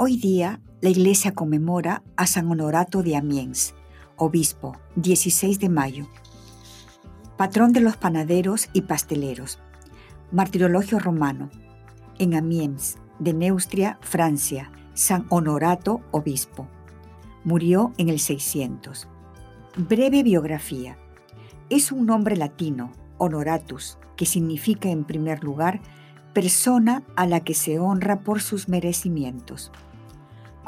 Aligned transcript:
Hoy 0.00 0.16
día 0.16 0.60
la 0.80 0.90
iglesia 0.90 1.34
conmemora 1.34 2.04
a 2.14 2.28
San 2.28 2.48
Honorato 2.48 3.02
de 3.02 3.16
Amiens, 3.16 3.74
obispo, 4.14 4.76
16 4.94 5.58
de 5.58 5.68
mayo, 5.68 6.06
patrón 7.36 7.72
de 7.72 7.80
los 7.80 7.96
panaderos 7.96 8.68
y 8.72 8.82
pasteleros, 8.82 9.58
martirologio 10.30 11.00
romano, 11.00 11.50
en 12.20 12.36
Amiens, 12.36 12.98
de 13.18 13.34
Neustria, 13.34 13.98
Francia, 14.00 14.70
San 14.94 15.26
Honorato, 15.30 16.00
obispo. 16.12 16.68
Murió 17.42 17.92
en 17.98 18.08
el 18.08 18.20
600. 18.20 19.08
Breve 19.76 20.22
biografía. 20.22 20.96
Es 21.70 21.90
un 21.90 22.06
nombre 22.06 22.36
latino, 22.36 22.92
honoratus, 23.16 23.98
que 24.16 24.26
significa 24.26 24.90
en 24.90 25.02
primer 25.02 25.42
lugar 25.42 25.80
persona 26.34 27.02
a 27.16 27.26
la 27.26 27.40
que 27.40 27.54
se 27.54 27.80
honra 27.80 28.20
por 28.20 28.40
sus 28.40 28.68
merecimientos. 28.68 29.72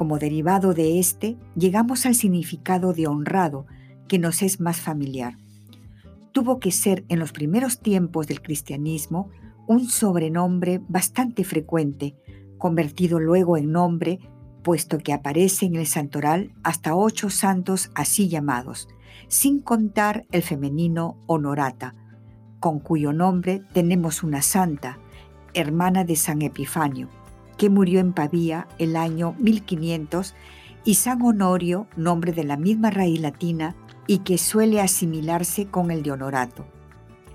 Como 0.00 0.18
derivado 0.18 0.72
de 0.72 0.98
este, 0.98 1.36
llegamos 1.54 2.06
al 2.06 2.14
significado 2.14 2.94
de 2.94 3.06
honrado, 3.06 3.66
que 4.08 4.18
nos 4.18 4.40
es 4.40 4.58
más 4.58 4.80
familiar. 4.80 5.36
Tuvo 6.32 6.58
que 6.58 6.70
ser 6.70 7.04
en 7.10 7.18
los 7.18 7.32
primeros 7.32 7.80
tiempos 7.80 8.26
del 8.26 8.40
cristianismo 8.40 9.28
un 9.66 9.84
sobrenombre 9.84 10.80
bastante 10.88 11.44
frecuente, 11.44 12.16
convertido 12.56 13.20
luego 13.20 13.58
en 13.58 13.72
nombre, 13.72 14.20
puesto 14.62 14.96
que 14.96 15.12
aparece 15.12 15.66
en 15.66 15.76
el 15.76 15.86
santoral 15.86 16.54
hasta 16.62 16.96
ocho 16.96 17.28
santos 17.28 17.90
así 17.94 18.30
llamados, 18.30 18.88
sin 19.28 19.60
contar 19.60 20.24
el 20.32 20.40
femenino 20.40 21.18
honorata, 21.26 21.94
con 22.58 22.80
cuyo 22.80 23.12
nombre 23.12 23.64
tenemos 23.74 24.22
una 24.22 24.40
santa, 24.40 24.98
hermana 25.52 26.04
de 26.04 26.16
San 26.16 26.40
Epifanio, 26.40 27.10
que 27.60 27.68
murió 27.68 28.00
en 28.00 28.14
Pavía 28.14 28.66
el 28.78 28.96
año 28.96 29.34
1500, 29.38 30.34
y 30.82 30.94
San 30.94 31.20
Honorio, 31.20 31.88
nombre 31.94 32.32
de 32.32 32.42
la 32.42 32.56
misma 32.56 32.88
raíz 32.88 33.20
latina 33.20 33.76
y 34.06 34.20
que 34.20 34.38
suele 34.38 34.80
asimilarse 34.80 35.66
con 35.66 35.90
el 35.90 36.02
de 36.02 36.12
Honorato. 36.12 36.64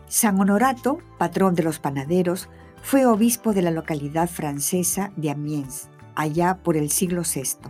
San 0.08 0.40
Honorato, 0.40 0.98
patrón 1.20 1.54
de 1.54 1.62
los 1.62 1.78
panaderos, 1.78 2.50
fue 2.82 3.06
obispo 3.06 3.54
de 3.54 3.62
la 3.62 3.70
localidad 3.70 4.28
francesa 4.28 5.12
de 5.16 5.30
Amiens, 5.30 5.90
allá 6.16 6.58
por 6.64 6.76
el 6.76 6.90
siglo 6.90 7.22
VI. 7.22 7.70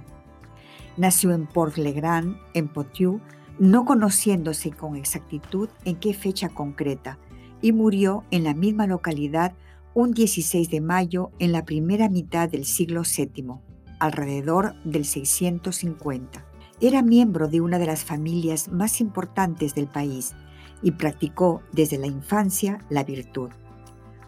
Nació 0.95 1.34
en 1.34 1.47
Port-le-Grand, 1.47 2.38
en 2.53 2.69
Poitou, 2.69 3.19
no 3.59 3.84
conociéndose 3.84 4.72
con 4.72 4.95
exactitud 4.95 5.67
en 5.84 5.97
qué 5.97 6.14
fecha 6.14 6.47
concreta, 6.47 7.17
y 7.62 7.73
murió 7.73 8.23
en 8.31 8.45
la 8.45 8.53
misma 8.53 8.88
localidad 8.88 9.52
un 9.95 10.11
16 10.11 10.69
de 10.69 10.81
mayo 10.81 11.31
en 11.39 11.53
la 11.53 11.63
primera 11.63 12.09
mitad 12.09 12.50
del 12.50 12.66
siglo 12.66 13.03
VII, 13.03 13.61
alrededor 13.97 14.75
del 14.83 15.06
650. 15.06 16.45
Era 16.81 17.01
miembro 17.01 17.47
de 17.47 17.61
una 17.61 17.79
de 17.79 17.85
las 17.85 18.03
familias 18.03 18.67
más 18.67 19.00
importantes 19.00 19.73
del 19.73 19.88
país 19.88 20.35
y 20.81 20.91
practicó 20.91 21.61
desde 21.72 21.97
la 21.97 22.07
infancia 22.07 22.79
la 22.89 23.05
virtud. 23.05 23.51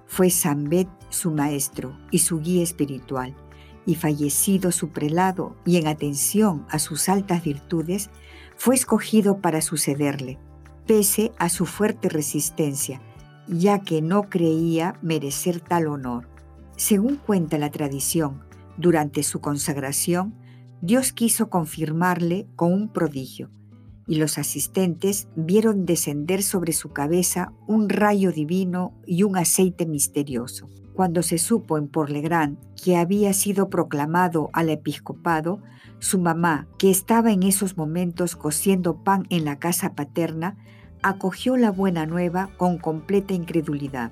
Fue 0.05 0.29
San 0.29 0.69
Bet 0.69 0.87
su 1.09 1.31
maestro 1.31 1.99
y 2.11 2.19
su 2.19 2.39
guía 2.39 2.63
espiritual, 2.63 3.35
y 3.85 3.95
fallecido 3.95 4.71
su 4.71 4.91
prelado 4.91 5.57
y 5.65 5.75
en 5.75 5.87
atención 5.87 6.65
a 6.69 6.79
sus 6.79 7.09
altas 7.09 7.43
virtudes, 7.43 8.09
fue 8.55 8.75
escogido 8.75 9.41
para 9.41 9.59
sucederle, 9.59 10.39
pese 10.85 11.33
a 11.37 11.49
su 11.49 11.65
fuerte 11.65 12.07
resistencia 12.07 13.01
ya 13.47 13.79
que 13.79 14.01
no 14.01 14.29
creía 14.29 14.95
merecer 15.01 15.59
tal 15.59 15.87
honor. 15.87 16.27
Según 16.75 17.15
cuenta 17.15 17.57
la 17.57 17.71
tradición, 17.71 18.43
durante 18.77 19.23
su 19.23 19.41
consagración, 19.41 20.35
Dios 20.81 21.11
quiso 21.11 21.49
confirmarle 21.49 22.47
con 22.55 22.71
un 22.71 22.93
prodigio, 22.93 23.49
y 24.05 24.15
los 24.15 24.37
asistentes 24.37 25.27
vieron 25.35 25.85
descender 25.85 26.43
sobre 26.43 26.71
su 26.71 26.89
cabeza 26.89 27.51
un 27.67 27.89
rayo 27.89 28.31
divino 28.31 28.93
y 29.05 29.23
un 29.23 29.37
aceite 29.37 29.85
misterioso. 29.85 30.69
Cuando 30.93 31.23
se 31.23 31.37
supo 31.37 31.77
en 31.77 31.87
Porlegrand 31.87 32.57
que 32.81 32.97
había 32.97 33.33
sido 33.33 33.69
proclamado 33.69 34.49
al 34.53 34.69
episcopado, 34.69 35.61
su 35.99 36.19
mamá, 36.19 36.67
que 36.77 36.89
estaba 36.89 37.31
en 37.31 37.43
esos 37.43 37.77
momentos 37.77 38.35
cociendo 38.35 39.03
pan 39.03 39.25
en 39.29 39.45
la 39.45 39.59
casa 39.59 39.93
paterna, 39.93 40.57
acogió 41.07 41.57
la 41.57 41.71
buena 41.71 42.05
nueva 42.05 42.49
con 42.57 42.77
completa 42.77 43.33
incredulidad 43.33 44.11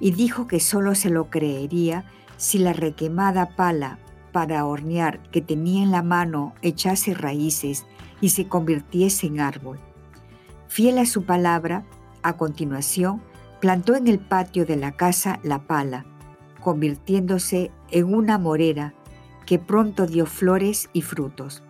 y 0.00 0.10
dijo 0.10 0.46
que 0.46 0.60
solo 0.60 0.94
se 0.94 1.10
lo 1.10 1.30
creería 1.30 2.04
si 2.36 2.58
la 2.58 2.72
requemada 2.72 3.56
pala 3.56 3.98
para 4.32 4.66
hornear 4.66 5.22
que 5.30 5.40
tenía 5.40 5.82
en 5.82 5.90
la 5.90 6.02
mano 6.02 6.54
echase 6.62 7.14
raíces 7.14 7.86
y 8.20 8.30
se 8.30 8.48
convirtiese 8.48 9.26
en 9.26 9.40
árbol. 9.40 9.78
Fiel 10.68 10.98
a 10.98 11.06
su 11.06 11.24
palabra, 11.24 11.86
a 12.22 12.36
continuación 12.36 13.22
plantó 13.60 13.94
en 13.94 14.08
el 14.08 14.18
patio 14.18 14.66
de 14.66 14.76
la 14.76 14.92
casa 14.92 15.38
la 15.42 15.66
pala, 15.66 16.04
convirtiéndose 16.60 17.70
en 17.90 18.12
una 18.12 18.36
morera 18.36 18.94
que 19.46 19.58
pronto 19.58 20.06
dio 20.06 20.26
flores 20.26 20.90
y 20.92 21.02
frutos. 21.02 21.62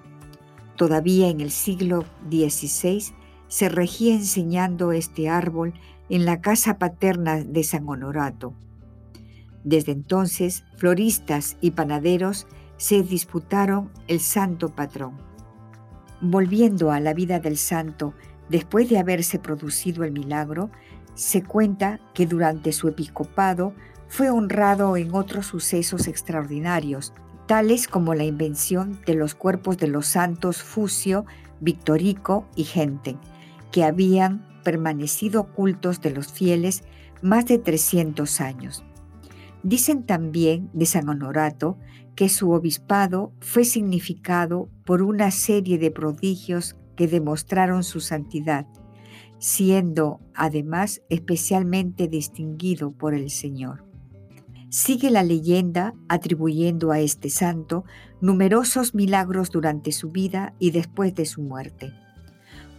Todavía 0.77 1.29
en 1.29 1.41
el 1.41 1.51
siglo 1.51 2.05
XVI 2.29 3.15
se 3.49 3.69
regía 3.69 4.15
enseñando 4.15 4.93
este 4.93 5.29
árbol 5.29 5.75
en 6.09 6.25
la 6.25 6.41
casa 6.41 6.79
paterna 6.79 7.43
de 7.43 7.65
San 7.65 7.89
Honorato. 7.89 8.55
Desde 9.65 9.93
entonces, 9.93 10.65
floristas 10.77 11.57
y 11.61 11.73
panaderos 11.73 12.47
se 12.77 13.03
disputaron 13.03 13.91
el 14.07 14.21
santo 14.21 14.69
patrón. 14.75 15.17
Volviendo 16.21 16.93
a 16.93 17.01
la 17.01 17.15
vida 17.15 17.41
del 17.41 17.57
santo, 17.57 18.15
después 18.49 18.89
de 18.89 18.99
haberse 18.99 19.39
producido 19.39 20.05
el 20.05 20.13
milagro, 20.13 20.71
se 21.15 21.43
cuenta 21.43 21.99
que 22.15 22.27
durante 22.27 22.73
su 22.73 22.89
episcopado 22.89 23.75
fue 24.09 24.31
honrado 24.31 24.97
en 24.97 25.15
otros 25.15 25.47
sucesos 25.47 26.07
extraordinarios, 26.07 27.13
tales 27.47 27.89
como 27.89 28.15
la 28.15 28.25
invención 28.25 29.01
de 29.07 29.15
los 29.15 29.35
cuerpos 29.35 29.79
de 29.79 29.89
los 29.89 30.07
santos 30.07 30.63
Fucio, 30.63 31.27
Victorico 31.61 32.47
y 32.55 32.65
Genten, 32.65 33.19
que 33.77 33.85
habían 33.85 34.43
permanecido 34.65 35.43
ocultos 35.43 36.01
de 36.01 36.11
los 36.11 36.33
fieles 36.33 36.83
más 37.21 37.45
de 37.45 37.59
300 37.59 38.41
años. 38.41 38.83
Dicen 39.63 40.07
también 40.07 40.71
de 40.73 40.87
San 40.87 41.11
Honorato 41.11 41.77
que 42.15 42.31
su 42.31 42.53
obispado 42.53 43.35
fue 43.39 43.67
significado 43.67 44.71
por 44.87 45.03
una 45.03 45.31
serie 45.31 45.77
de 45.77 45.91
prodigios 45.91 46.75
que 46.97 47.07
demostraron 47.07 47.85
su 47.85 48.01
santidad, 48.01 48.67
siendo 49.39 50.21
además 50.35 51.03
especialmente 51.11 52.09
distinguido 52.09 52.93
por 52.93 53.13
el 53.13 53.29
Señor. 53.29 53.85
Sigue 54.71 55.11
la 55.11 55.23
leyenda 55.23 55.93
atribuyendo 56.09 56.93
a 56.93 57.01
este 57.01 57.29
santo 57.29 57.85
numerosos 58.23 58.95
milagros 58.95 59.51
durante 59.51 59.93
su 59.93 60.09
vida 60.09 60.55
y 60.59 60.71
después 60.71 61.15
de 61.15 61.27
su 61.27 61.43
muerte 61.43 61.93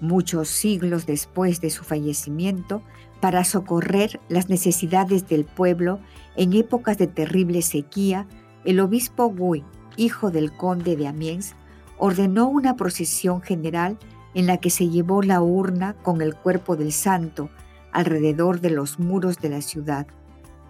muchos 0.01 0.49
siglos 0.49 1.05
después 1.05 1.61
de 1.61 1.69
su 1.69 1.83
fallecimiento, 1.83 2.81
para 3.19 3.43
socorrer 3.43 4.19
las 4.29 4.49
necesidades 4.49 5.27
del 5.27 5.45
pueblo 5.45 5.99
en 6.35 6.53
épocas 6.53 6.97
de 6.97 7.07
terrible 7.07 7.61
sequía, 7.61 8.27
el 8.63 8.79
obispo 8.79 9.29
Guy, 9.29 9.63
hijo 9.95 10.29
del 10.29 10.51
conde 10.51 10.95
de 10.95 11.07
Amiens, 11.07 11.55
ordenó 11.97 12.47
una 12.47 12.75
procesión 12.75 13.41
general 13.41 13.97
en 14.35 14.45
la 14.45 14.57
que 14.57 14.69
se 14.69 14.89
llevó 14.89 15.23
la 15.23 15.41
urna 15.41 15.95
con 16.03 16.21
el 16.21 16.35
cuerpo 16.35 16.75
del 16.75 16.91
santo 16.91 17.49
alrededor 17.91 18.61
de 18.61 18.69
los 18.69 18.99
muros 18.99 19.39
de 19.39 19.49
la 19.49 19.61
ciudad, 19.61 20.05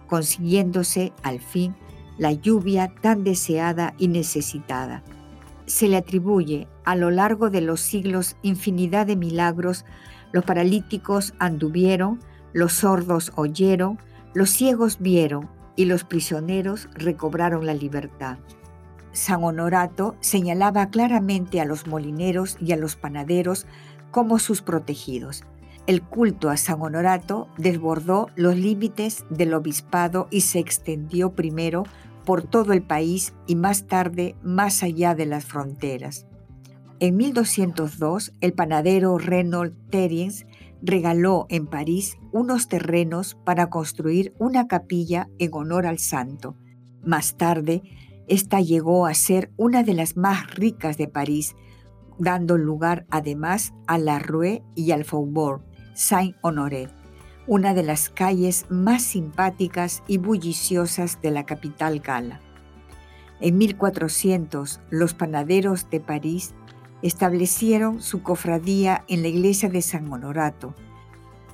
consiguiéndose 0.06 1.12
al 1.22 1.40
fin 1.40 1.74
la 2.16 2.32
lluvia 2.32 2.92
tan 3.02 3.24
deseada 3.24 3.94
y 3.98 4.08
necesitada 4.08 5.02
se 5.68 5.88
le 5.88 5.96
atribuye 5.96 6.66
a 6.84 6.96
lo 6.96 7.10
largo 7.10 7.50
de 7.50 7.60
los 7.60 7.80
siglos 7.80 8.36
infinidad 8.42 9.06
de 9.06 9.16
milagros. 9.16 9.84
Los 10.32 10.44
paralíticos 10.44 11.34
anduvieron, 11.38 12.20
los 12.52 12.72
sordos 12.72 13.32
oyeron, 13.36 13.98
los 14.34 14.50
ciegos 14.50 14.98
vieron 14.98 15.48
y 15.76 15.84
los 15.84 16.04
prisioneros 16.04 16.88
recobraron 16.94 17.66
la 17.66 17.74
libertad. 17.74 18.38
San 19.12 19.44
Honorato 19.44 20.16
señalaba 20.20 20.90
claramente 20.90 21.60
a 21.60 21.64
los 21.64 21.86
molineros 21.86 22.56
y 22.60 22.72
a 22.72 22.76
los 22.76 22.96
panaderos 22.96 23.66
como 24.10 24.38
sus 24.38 24.62
protegidos. 24.62 25.44
El 25.86 26.02
culto 26.02 26.50
a 26.50 26.56
San 26.56 26.82
Honorato 26.82 27.48
desbordó 27.56 28.28
los 28.36 28.56
límites 28.56 29.24
del 29.30 29.54
obispado 29.54 30.28
y 30.30 30.42
se 30.42 30.58
extendió 30.58 31.32
primero 31.32 31.84
por 32.28 32.42
todo 32.42 32.74
el 32.74 32.82
país 32.82 33.32
y 33.46 33.56
más 33.56 33.86
tarde 33.86 34.36
más 34.42 34.82
allá 34.82 35.14
de 35.14 35.24
las 35.24 35.46
fronteras. 35.46 36.26
En 37.00 37.16
1202, 37.16 38.34
el 38.42 38.52
panadero 38.52 39.16
Reynold 39.16 39.74
Terriens 39.88 40.44
regaló 40.82 41.46
en 41.48 41.66
París 41.66 42.18
unos 42.30 42.68
terrenos 42.68 43.38
para 43.46 43.70
construir 43.70 44.34
una 44.38 44.68
capilla 44.68 45.30
en 45.38 45.54
honor 45.54 45.86
al 45.86 45.98
santo. 45.98 46.54
Más 47.02 47.38
tarde, 47.38 47.80
esta 48.26 48.60
llegó 48.60 49.06
a 49.06 49.14
ser 49.14 49.50
una 49.56 49.82
de 49.82 49.94
las 49.94 50.18
más 50.18 50.54
ricas 50.54 50.98
de 50.98 51.08
París, 51.08 51.56
dando 52.18 52.58
lugar 52.58 53.06
además 53.08 53.72
a 53.86 53.96
la 53.96 54.18
Rue 54.18 54.62
y 54.74 54.90
al 54.90 55.06
Faubourg 55.06 55.62
Saint-Honoré, 55.94 56.88
una 57.48 57.72
de 57.72 57.82
las 57.82 58.10
calles 58.10 58.66
más 58.68 59.02
simpáticas 59.02 60.02
y 60.06 60.18
bulliciosas 60.18 61.22
de 61.22 61.30
la 61.30 61.46
capital 61.46 62.00
gala. 62.00 62.40
En 63.40 63.56
1400, 63.56 64.80
los 64.90 65.14
panaderos 65.14 65.88
de 65.88 66.00
París 66.00 66.52
establecieron 67.00 68.02
su 68.02 68.22
cofradía 68.22 69.04
en 69.08 69.22
la 69.22 69.28
iglesia 69.28 69.70
de 69.70 69.80
San 69.80 70.12
Honorato. 70.12 70.74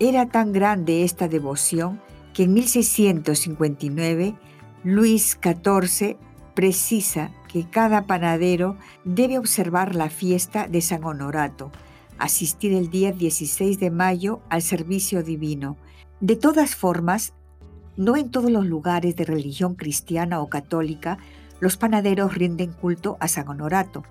Era 0.00 0.26
tan 0.26 0.52
grande 0.52 1.04
esta 1.04 1.28
devoción 1.28 2.00
que 2.32 2.42
en 2.42 2.54
1659 2.54 4.34
Luis 4.82 5.38
XIV 5.40 6.16
precisa 6.54 7.30
que 7.46 7.70
cada 7.70 8.08
panadero 8.08 8.76
debe 9.04 9.38
observar 9.38 9.94
la 9.94 10.10
fiesta 10.10 10.66
de 10.66 10.80
San 10.80 11.04
Honorato, 11.04 11.70
asistir 12.18 12.72
el 12.72 12.90
día 12.90 13.12
16 13.12 13.78
de 13.78 13.90
mayo 13.90 14.40
al 14.48 14.62
servicio 14.62 15.22
divino. 15.22 15.76
De 16.24 16.36
todas 16.36 16.74
formas, 16.74 17.34
no 17.98 18.16
en 18.16 18.30
todos 18.30 18.50
los 18.50 18.64
lugares 18.64 19.14
de 19.14 19.26
religión 19.26 19.74
cristiana 19.74 20.40
o 20.40 20.48
católica 20.48 21.18
los 21.60 21.76
panaderos 21.76 22.34
rinden 22.34 22.72
culto 22.72 23.18
a 23.20 23.28
San 23.28 23.46
Honorato. 23.46 24.04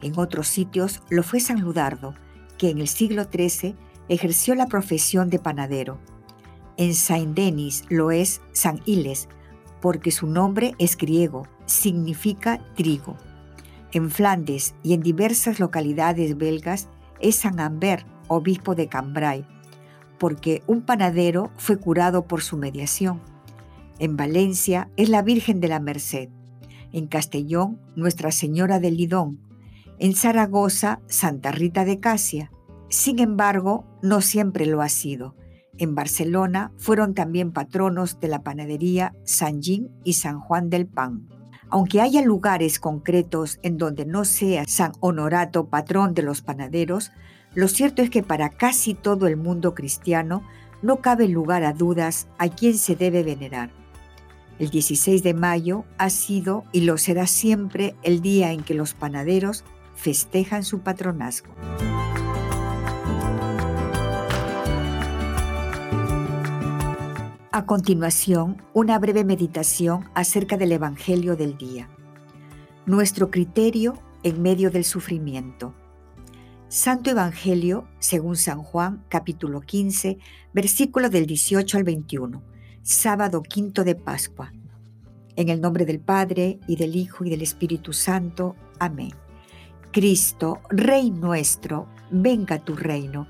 En 0.00 0.16
otros 0.16 0.46
sitios 0.46 1.02
lo 1.10 1.24
fue 1.24 1.40
San 1.40 1.60
Ludardo, 1.60 2.14
que 2.56 2.70
en 2.70 2.78
el 2.78 2.86
siglo 2.86 3.24
XIII 3.24 3.74
ejerció 4.08 4.54
la 4.54 4.68
profesión 4.68 5.28
de 5.28 5.40
panadero. 5.40 5.98
En 6.76 6.94
Saint-Denis 6.94 7.82
lo 7.88 8.12
es 8.12 8.40
San 8.52 8.80
Iles, 8.84 9.28
porque 9.80 10.12
su 10.12 10.28
nombre 10.28 10.76
es 10.78 10.96
griego, 10.96 11.48
significa 11.66 12.64
trigo. 12.76 13.16
En 13.90 14.12
Flandes 14.12 14.76
y 14.84 14.94
en 14.94 15.00
diversas 15.00 15.58
localidades 15.58 16.38
belgas 16.38 16.86
es 17.18 17.34
San 17.34 17.58
Amber, 17.58 18.06
obispo 18.28 18.76
de 18.76 18.86
Cambrai, 18.86 19.44
porque 20.20 20.62
un 20.66 20.82
panadero 20.82 21.50
fue 21.56 21.78
curado 21.78 22.26
por 22.26 22.42
su 22.42 22.58
mediación. 22.58 23.22
En 23.98 24.18
Valencia 24.18 24.90
es 24.98 25.08
la 25.08 25.22
Virgen 25.22 25.60
de 25.60 25.68
la 25.68 25.80
Merced. 25.80 26.28
En 26.92 27.06
Castellón, 27.06 27.80
Nuestra 27.96 28.30
Señora 28.30 28.80
de 28.80 28.90
Lidón, 28.90 29.40
en 29.98 30.14
Zaragoza, 30.14 31.00
Santa 31.06 31.52
Rita 31.52 31.86
de 31.86 32.00
Casia. 32.00 32.52
Sin 32.90 33.18
embargo, 33.18 33.86
no 34.02 34.20
siempre 34.20 34.66
lo 34.66 34.82
ha 34.82 34.90
sido. 34.90 35.36
En 35.78 35.94
Barcelona 35.94 36.70
fueron 36.76 37.14
también 37.14 37.52
patronos 37.52 38.20
de 38.20 38.28
la 38.28 38.42
panadería 38.42 39.14
San 39.24 39.62
Gin 39.62 39.88
y 40.04 40.14
San 40.14 40.38
Juan 40.38 40.68
del 40.68 40.86
Pan. 40.86 41.28
Aunque 41.70 42.02
haya 42.02 42.20
lugares 42.20 42.78
concretos 42.78 43.58
en 43.62 43.78
donde 43.78 44.04
no 44.04 44.26
sea 44.26 44.64
San 44.66 44.92
Honorato 45.00 45.70
patrón 45.70 46.12
de 46.12 46.22
los 46.22 46.42
panaderos, 46.42 47.10
lo 47.54 47.66
cierto 47.66 48.02
es 48.02 48.10
que 48.10 48.22
para 48.22 48.48
casi 48.48 48.94
todo 48.94 49.26
el 49.26 49.36
mundo 49.36 49.74
cristiano 49.74 50.42
no 50.82 51.00
cabe 51.00 51.26
lugar 51.28 51.64
a 51.64 51.72
dudas 51.72 52.28
a 52.38 52.48
quién 52.48 52.78
se 52.78 52.94
debe 52.94 53.22
venerar. 53.22 53.70
El 54.58 54.70
16 54.70 55.22
de 55.22 55.34
mayo 55.34 55.84
ha 55.98 56.10
sido 56.10 56.64
y 56.70 56.82
lo 56.82 56.98
será 56.98 57.26
siempre 57.26 57.94
el 58.02 58.20
día 58.20 58.52
en 58.52 58.62
que 58.62 58.74
los 58.74 58.94
panaderos 58.94 59.64
festejan 59.94 60.64
su 60.64 60.80
patronazgo. 60.80 61.48
A 67.52 67.66
continuación, 67.66 68.62
una 68.74 68.98
breve 68.98 69.24
meditación 69.24 70.08
acerca 70.14 70.56
del 70.56 70.72
Evangelio 70.72 71.36
del 71.36 71.58
día. 71.58 71.88
Nuestro 72.86 73.30
criterio 73.30 73.98
en 74.22 74.40
medio 74.40 74.70
del 74.70 74.84
sufrimiento. 74.84 75.74
Santo 76.70 77.10
Evangelio, 77.10 77.88
según 77.98 78.36
San 78.36 78.62
Juan, 78.62 79.04
capítulo 79.08 79.60
15, 79.60 80.18
versículo 80.52 81.10
del 81.10 81.26
18 81.26 81.78
al 81.78 81.82
21, 81.82 82.44
sábado 82.84 83.42
quinto 83.42 83.82
de 83.82 83.96
Pascua. 83.96 84.52
En 85.34 85.48
el 85.48 85.60
nombre 85.60 85.84
del 85.84 85.98
Padre, 85.98 86.60
y 86.68 86.76
del 86.76 86.94
Hijo, 86.94 87.24
y 87.24 87.30
del 87.30 87.42
Espíritu 87.42 87.92
Santo. 87.92 88.54
Amén. 88.78 89.10
Cristo, 89.90 90.60
Rey 90.68 91.10
nuestro, 91.10 91.88
venga 92.12 92.60
tu 92.60 92.76
reino. 92.76 93.26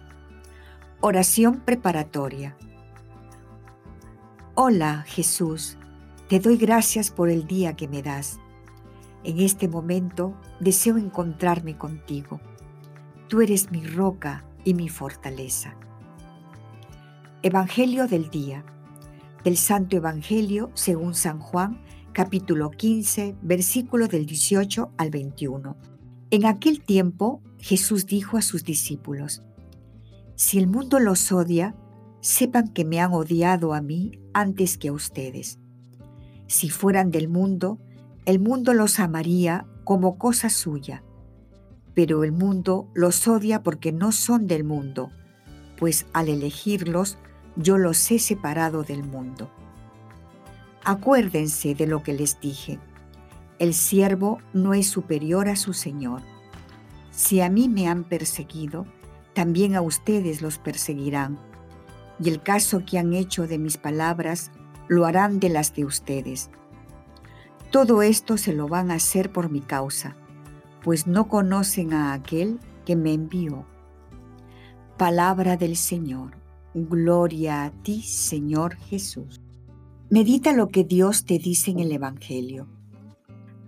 Oración 1.00 1.60
preparatoria. 1.60 2.58
Hola 4.54 5.06
Jesús, 5.08 5.78
te 6.28 6.40
doy 6.40 6.58
gracias 6.58 7.10
por 7.10 7.30
el 7.30 7.46
día 7.46 7.74
que 7.74 7.88
me 7.88 8.02
das. 8.02 8.38
En 9.24 9.40
este 9.40 9.66
momento 9.66 10.38
deseo 10.60 10.98
encontrarme 10.98 11.78
contigo. 11.78 12.38
Tú 13.30 13.42
eres 13.42 13.70
mi 13.70 13.84
roca 13.84 14.44
y 14.64 14.74
mi 14.74 14.88
fortaleza. 14.88 15.76
Evangelio 17.44 18.08
del 18.08 18.28
día. 18.28 18.64
Del 19.44 19.56
Santo 19.56 19.96
Evangelio 19.96 20.72
según 20.74 21.14
San 21.14 21.38
Juan, 21.38 21.80
capítulo 22.12 22.72
15, 22.72 23.36
versículo 23.40 24.08
del 24.08 24.26
18 24.26 24.90
al 24.98 25.10
21. 25.10 25.76
En 26.32 26.44
aquel 26.44 26.82
tiempo 26.82 27.40
Jesús 27.60 28.06
dijo 28.06 28.36
a 28.36 28.42
sus 28.42 28.64
discípulos, 28.64 29.44
Si 30.34 30.58
el 30.58 30.66
mundo 30.66 30.98
los 30.98 31.30
odia, 31.30 31.76
sepan 32.20 32.66
que 32.66 32.84
me 32.84 32.98
han 32.98 33.12
odiado 33.12 33.74
a 33.74 33.80
mí 33.80 34.18
antes 34.34 34.76
que 34.76 34.88
a 34.88 34.92
ustedes. 34.92 35.60
Si 36.48 36.68
fueran 36.68 37.12
del 37.12 37.28
mundo, 37.28 37.78
el 38.24 38.40
mundo 38.40 38.74
los 38.74 38.98
amaría 38.98 39.68
como 39.84 40.18
cosa 40.18 40.50
suya, 40.50 41.04
pero 41.94 42.24
el 42.24 42.32
mundo 42.32 42.88
los 42.94 43.26
odia 43.28 43.62
porque 43.62 43.92
no 43.92 44.12
son 44.12 44.46
del 44.46 44.64
mundo, 44.64 45.10
pues 45.76 46.06
al 46.12 46.28
elegirlos 46.28 47.18
yo 47.56 47.78
los 47.78 48.10
he 48.10 48.18
separado 48.18 48.82
del 48.82 49.04
mundo. 49.04 49.50
Acuérdense 50.84 51.74
de 51.74 51.86
lo 51.86 52.02
que 52.02 52.14
les 52.14 52.40
dije 52.40 52.78
el 53.60 53.74
siervo 53.74 54.38
no 54.54 54.72
es 54.72 54.88
superior 54.88 55.50
a 55.50 55.54
su 55.54 55.74
Señor. 55.74 56.22
Si 57.10 57.42
a 57.42 57.50
mí 57.50 57.68
me 57.68 57.88
han 57.88 58.04
perseguido, 58.04 58.86
también 59.34 59.76
a 59.76 59.82
ustedes 59.82 60.40
los 60.40 60.56
perseguirán. 60.56 61.38
Y 62.18 62.30
el 62.30 62.42
caso 62.42 62.86
que 62.86 62.98
han 62.98 63.12
hecho 63.12 63.46
de 63.46 63.58
mis 63.58 63.76
palabras, 63.76 64.50
lo 64.88 65.04
harán 65.04 65.40
de 65.40 65.50
las 65.50 65.74
de 65.74 65.84
ustedes. 65.84 66.48
Todo 67.70 68.00
esto 68.00 68.38
se 68.38 68.54
lo 68.54 68.66
van 68.66 68.90
a 68.90 68.94
hacer 68.94 69.30
por 69.30 69.50
mi 69.50 69.60
causa, 69.60 70.16
pues 70.82 71.06
no 71.06 71.28
conocen 71.28 71.92
a 71.92 72.12
aquel 72.12 72.58
que 72.84 72.96
me 72.96 73.12
envió. 73.12 73.66
Palabra 74.96 75.56
del 75.56 75.76
Señor. 75.76 76.36
Gloria 76.74 77.64
a 77.64 77.70
ti, 77.70 78.02
Señor 78.02 78.76
Jesús. 78.76 79.40
Medita 80.08 80.52
lo 80.52 80.68
que 80.68 80.84
Dios 80.84 81.24
te 81.24 81.38
dice 81.38 81.70
en 81.70 81.80
el 81.80 81.92
Evangelio. 81.92 82.68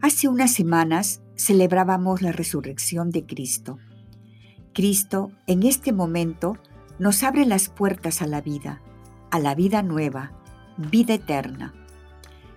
Hace 0.00 0.28
unas 0.28 0.52
semanas 0.52 1.22
celebrábamos 1.36 2.22
la 2.22 2.32
resurrección 2.32 3.10
de 3.10 3.24
Cristo. 3.24 3.78
Cristo 4.72 5.30
en 5.46 5.62
este 5.62 5.92
momento 5.92 6.56
nos 6.98 7.22
abre 7.22 7.46
las 7.46 7.68
puertas 7.68 8.22
a 8.22 8.26
la 8.26 8.40
vida, 8.40 8.82
a 9.30 9.38
la 9.38 9.54
vida 9.54 9.82
nueva, 9.82 10.32
vida 10.76 11.14
eterna. 11.14 11.74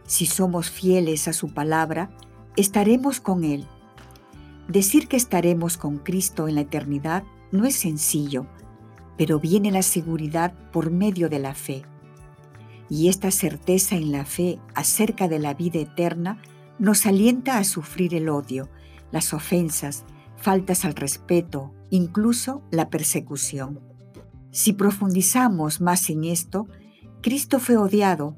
Si 0.08 0.26
somos 0.26 0.70
fieles 0.70 1.28
a 1.28 1.34
su 1.34 1.54
palabra, 1.54 2.10
estaremos 2.56 3.20
con 3.20 3.44
Él. 3.44 3.68
Decir 4.68 5.08
que 5.08 5.18
estaremos 5.18 5.78
con 5.78 6.00
Cristo 6.00 6.48
en 6.48 6.56
la 6.56 6.62
eternidad 6.62 7.24
no 7.52 7.66
es 7.66 7.76
sencillo, 7.76 8.48
pero 9.18 9.40
viene 9.40 9.72
la 9.72 9.84
seguridad 9.84 10.54
por 10.72 10.92
medio 10.92 11.30
de 11.30 11.40
la 11.40 11.54
fe. 11.54 11.84
Y 12.90 13.10
esta 13.10 13.32
certeza 13.32 13.96
en 13.96 14.12
la 14.12 14.26
fe 14.26 14.60
acerca 14.74 15.28
de 15.28 15.40
la 15.40 15.54
vida 15.54 15.80
eterna 15.80 16.42
nos 16.80 17.06
alienta 17.06 17.58
a 17.58 17.64
sufrir 17.64 18.14
el 18.16 18.28
odio, 18.28 18.70
las 19.12 19.34
ofensas, 19.34 20.04
faltas 20.36 20.84
al 20.84 20.96
respeto, 20.96 21.74
incluso 21.90 22.64
la 22.72 22.90
persecución. 22.90 23.80
Si 24.52 24.74
profundizamos 24.74 25.80
más 25.80 26.10
en 26.10 26.24
esto, 26.24 26.68
Cristo 27.22 27.60
fue 27.60 27.78
odiado, 27.78 28.36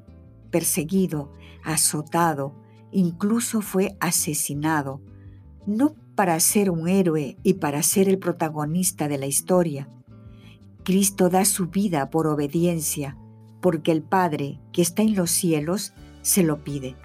perseguido, 0.50 1.32
azotado, 1.64 2.54
incluso 2.92 3.60
fue 3.60 3.96
asesinado, 4.00 5.02
no 5.66 5.94
para 6.18 6.40
ser 6.40 6.68
un 6.68 6.88
héroe 6.88 7.36
y 7.44 7.54
para 7.54 7.80
ser 7.84 8.08
el 8.08 8.18
protagonista 8.18 9.06
de 9.06 9.18
la 9.18 9.26
historia. 9.26 9.88
Cristo 10.82 11.28
da 11.28 11.44
su 11.44 11.68
vida 11.68 12.10
por 12.10 12.26
obediencia, 12.26 13.16
porque 13.60 13.92
el 13.92 14.02
Padre, 14.02 14.58
que 14.72 14.82
está 14.82 15.02
en 15.02 15.14
los 15.14 15.30
cielos, 15.30 15.92
se 16.22 16.42
lo 16.42 16.64
pide. 16.64 16.96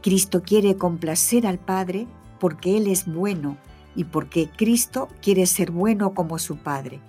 Cristo 0.00 0.42
quiere 0.42 0.76
complacer 0.76 1.46
al 1.46 1.58
Padre 1.58 2.06
porque 2.40 2.78
Él 2.78 2.86
es 2.86 3.04
bueno 3.04 3.58
y 3.94 4.04
porque 4.04 4.48
Cristo 4.48 5.08
quiere 5.20 5.44
ser 5.44 5.70
bueno 5.70 6.14
como 6.14 6.38
su 6.38 6.56
Padre. 6.56 7.00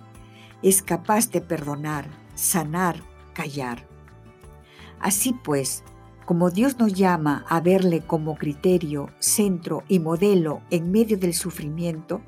Es 0.62 0.82
capaz 0.82 1.30
de 1.30 1.40
perdonar, 1.40 2.06
sanar, 2.34 3.02
callar. 3.32 3.88
Así 5.00 5.32
pues, 5.32 5.84
como 6.28 6.50
Dios 6.50 6.78
nos 6.78 6.92
llama 6.92 7.46
a 7.48 7.58
verle 7.62 8.02
como 8.02 8.34
criterio, 8.34 9.08
centro 9.18 9.82
y 9.88 9.98
modelo 9.98 10.60
en 10.68 10.92
medio 10.92 11.16
del 11.16 11.32
sufrimiento, 11.32 12.20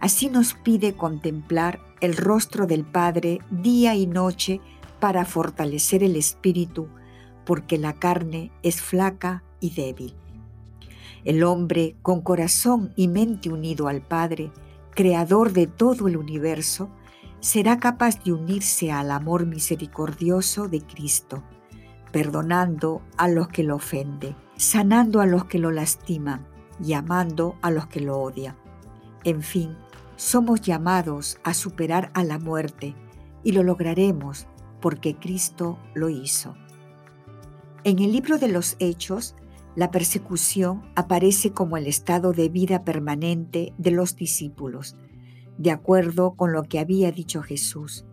así 0.00 0.28
nos 0.28 0.54
pide 0.54 0.96
contemplar 0.96 1.78
el 2.00 2.16
rostro 2.16 2.66
del 2.66 2.84
Padre 2.84 3.38
día 3.52 3.94
y 3.94 4.08
noche 4.08 4.60
para 4.98 5.24
fortalecer 5.24 6.02
el 6.02 6.16
espíritu, 6.16 6.88
porque 7.44 7.78
la 7.78 7.92
carne 7.92 8.50
es 8.64 8.82
flaca 8.82 9.44
y 9.60 9.70
débil. 9.70 10.16
El 11.24 11.44
hombre 11.44 11.94
con 12.02 12.22
corazón 12.22 12.92
y 12.96 13.06
mente 13.06 13.48
unido 13.48 13.86
al 13.86 14.02
Padre, 14.02 14.50
creador 14.90 15.52
de 15.52 15.68
todo 15.68 16.08
el 16.08 16.16
universo, 16.16 16.90
será 17.38 17.78
capaz 17.78 18.24
de 18.24 18.32
unirse 18.32 18.90
al 18.90 19.12
amor 19.12 19.46
misericordioso 19.46 20.66
de 20.66 20.80
Cristo 20.80 21.44
perdonando 22.16 23.02
a 23.18 23.28
los 23.28 23.48
que 23.48 23.62
lo 23.62 23.76
ofenden, 23.76 24.34
sanando 24.56 25.20
a 25.20 25.26
los 25.26 25.44
que 25.44 25.58
lo 25.58 25.70
lastiman 25.70 26.46
y 26.82 26.94
amando 26.94 27.58
a 27.60 27.70
los 27.70 27.88
que 27.88 28.00
lo 28.00 28.18
odian. 28.18 28.56
En 29.24 29.42
fin, 29.42 29.76
somos 30.16 30.62
llamados 30.62 31.38
a 31.44 31.52
superar 31.52 32.10
a 32.14 32.24
la 32.24 32.38
muerte 32.38 32.94
y 33.44 33.52
lo 33.52 33.62
lograremos 33.62 34.46
porque 34.80 35.16
Cristo 35.16 35.78
lo 35.92 36.08
hizo. 36.08 36.54
En 37.84 37.98
el 37.98 38.12
libro 38.12 38.38
de 38.38 38.48
los 38.48 38.76
Hechos, 38.78 39.34
la 39.74 39.90
persecución 39.90 40.90
aparece 40.94 41.52
como 41.52 41.76
el 41.76 41.86
estado 41.86 42.32
de 42.32 42.48
vida 42.48 42.82
permanente 42.82 43.74
de 43.76 43.90
los 43.90 44.16
discípulos, 44.16 44.96
de 45.58 45.70
acuerdo 45.70 46.30
con 46.34 46.54
lo 46.54 46.62
que 46.62 46.78
había 46.78 47.12
dicho 47.12 47.42
Jesús. 47.42 48.06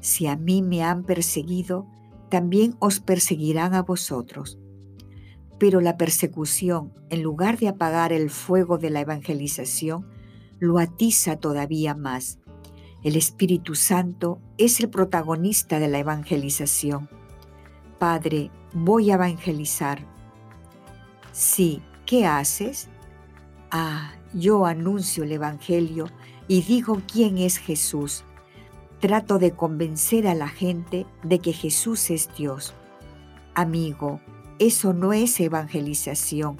Si 0.00 0.26
a 0.26 0.34
mí 0.34 0.62
me 0.62 0.82
han 0.82 1.04
perseguido, 1.04 1.86
también 2.28 2.76
os 2.78 3.00
perseguirán 3.00 3.74
a 3.74 3.82
vosotros. 3.82 4.58
Pero 5.58 5.80
la 5.80 5.96
persecución, 5.96 6.92
en 7.08 7.22
lugar 7.22 7.58
de 7.58 7.68
apagar 7.68 8.12
el 8.12 8.30
fuego 8.30 8.78
de 8.78 8.90
la 8.90 9.00
evangelización, 9.00 10.06
lo 10.58 10.78
atiza 10.78 11.36
todavía 11.36 11.94
más. 11.94 12.38
El 13.02 13.16
Espíritu 13.16 13.74
Santo 13.74 14.40
es 14.58 14.80
el 14.80 14.90
protagonista 14.90 15.78
de 15.78 15.88
la 15.88 15.98
evangelización. 15.98 17.08
Padre, 17.98 18.50
voy 18.74 19.10
a 19.10 19.14
evangelizar. 19.14 20.00
Sí, 21.32 21.82
¿qué 22.04 22.26
haces? 22.26 22.88
Ah, 23.70 24.12
yo 24.34 24.66
anuncio 24.66 25.24
el 25.24 25.32
Evangelio 25.32 26.06
y 26.48 26.62
digo 26.62 27.00
quién 27.10 27.38
es 27.38 27.58
Jesús 27.58 28.24
Trato 29.00 29.38
de 29.38 29.52
convencer 29.52 30.26
a 30.26 30.34
la 30.34 30.48
gente 30.48 31.06
de 31.22 31.38
que 31.38 31.52
Jesús 31.52 32.10
es 32.10 32.30
Dios. 32.36 32.74
Amigo, 33.54 34.20
eso 34.58 34.94
no 34.94 35.12
es 35.12 35.38
evangelización. 35.38 36.56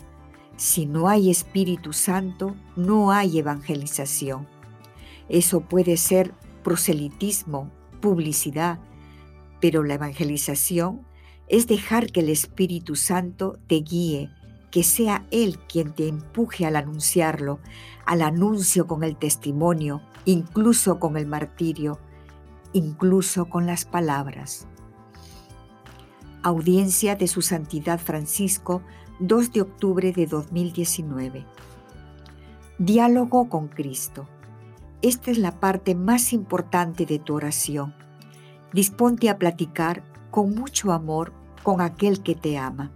Si 0.56 0.84
no 0.84 1.08
hay 1.08 1.30
Espíritu 1.30 1.94
Santo, 1.94 2.54
no 2.76 3.10
hay 3.10 3.38
evangelización. 3.38 4.46
Eso 5.30 5.60
puede 5.60 5.96
ser 5.96 6.34
proselitismo, 6.62 7.70
publicidad, 8.00 8.80
pero 9.60 9.82
la 9.82 9.94
evangelización 9.94 11.06
es 11.48 11.66
dejar 11.66 12.12
que 12.12 12.20
el 12.20 12.28
Espíritu 12.28 12.96
Santo 12.96 13.58
te 13.66 13.76
guíe, 13.76 14.30
que 14.70 14.82
sea 14.82 15.26
Él 15.30 15.58
quien 15.68 15.94
te 15.94 16.06
empuje 16.06 16.66
al 16.66 16.76
anunciarlo, 16.76 17.60
al 18.04 18.20
anuncio 18.20 18.86
con 18.86 19.04
el 19.04 19.16
testimonio, 19.16 20.02
incluso 20.26 20.98
con 20.98 21.16
el 21.16 21.26
martirio, 21.26 21.98
incluso 22.72 23.46
con 23.46 23.66
las 23.66 23.84
palabras. 23.84 24.66
Audiencia 26.42 27.16
de 27.16 27.26
Su 27.26 27.42
Santidad 27.42 27.98
Francisco, 27.98 28.82
2 29.20 29.52
de 29.52 29.60
octubre 29.62 30.12
de 30.12 30.26
2019. 30.26 31.44
Diálogo 32.78 33.48
con 33.48 33.68
Cristo. 33.68 34.28
Esta 35.02 35.30
es 35.30 35.38
la 35.38 35.60
parte 35.60 35.94
más 35.94 36.32
importante 36.32 37.06
de 37.06 37.18
tu 37.18 37.34
oración. 37.34 37.94
Disponte 38.72 39.30
a 39.30 39.38
platicar 39.38 40.04
con 40.30 40.54
mucho 40.54 40.92
amor 40.92 41.32
con 41.62 41.80
aquel 41.80 42.22
que 42.22 42.34
te 42.34 42.58
ama. 42.58 42.92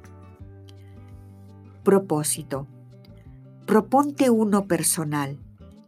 Propósito. 1.83 2.67
Proponte 3.67 4.31
uno 4.31 4.67
personal, 4.67 5.39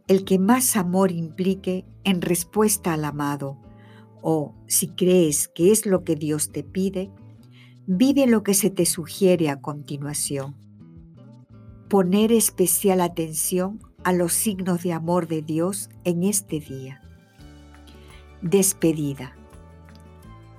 el 0.07 0.25
que 0.25 0.39
más 0.39 0.75
amor 0.75 1.11
implique 1.11 1.85
en 2.03 2.21
respuesta 2.21 2.93
al 2.93 3.05
amado, 3.05 3.57
o 4.23 4.55
si 4.67 4.87
crees 4.87 5.49
que 5.49 5.71
es 5.71 5.85
lo 5.85 6.03
que 6.03 6.15
Dios 6.15 6.51
te 6.51 6.63
pide, 6.63 7.11
vive 7.85 8.25
lo 8.25 8.41
que 8.41 8.53
se 8.53 8.69
te 8.69 8.85
sugiere 8.85 9.49
a 9.49 9.59
continuación. 9.59 10.55
Poner 11.89 12.31
especial 12.31 13.01
atención 13.01 13.79
a 14.05 14.13
los 14.13 14.31
signos 14.33 14.81
de 14.81 14.93
amor 14.93 15.27
de 15.27 15.41
Dios 15.41 15.89
en 16.05 16.23
este 16.23 16.61
día. 16.61 17.01
Despedida. 18.41 19.35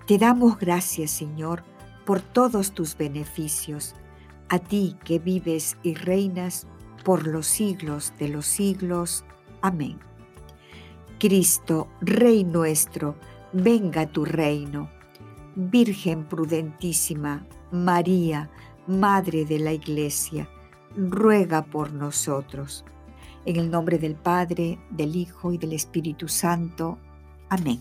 Te 0.06 0.18
damos 0.18 0.59
gracias, 0.59 1.11
Señor, 1.11 1.64
por 2.04 2.21
todos 2.21 2.73
tus 2.73 2.97
beneficios, 2.97 3.94
a 4.50 4.59
ti 4.59 4.97
que 5.04 5.18
vives 5.18 5.78
y 5.83 5.94
reinas 5.94 6.66
por 7.02 7.26
los 7.26 7.47
siglos 7.47 8.12
de 8.18 8.28
los 8.28 8.44
siglos. 8.44 9.25
Amén. 9.62 9.99
Cristo, 11.18 11.88
Rey 12.02 12.44
nuestro, 12.44 13.16
venga 13.54 14.06
tu 14.06 14.25
reino. 14.25 14.90
Virgen 15.54 16.25
prudentísima, 16.25 17.46
María, 17.70 18.50
Madre 18.87 19.46
de 19.46 19.58
la 19.58 19.73
Iglesia, 19.73 20.49
ruega 20.94 21.64
por 21.64 21.92
nosotros. 21.92 22.84
En 23.46 23.56
el 23.56 23.70
nombre 23.70 23.99
del 23.99 24.14
Padre, 24.14 24.78
del 24.90 25.16
Hijo 25.16 25.52
y 25.52 25.58
del 25.58 25.73
Espíritu 25.73 26.28
Santo. 26.28 26.99
Amén. 27.49 27.80